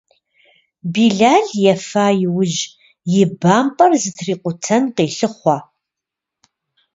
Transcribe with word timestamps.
Билал 0.93 1.45
ефа 1.73 2.07
иужь 2.23 2.61
и 3.21 3.23
бампӏэр 3.39 3.91
зытрикъутэн 4.01 4.83
къелъыхъуэ. 4.95 5.57